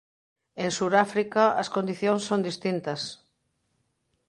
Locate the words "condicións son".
1.75-2.45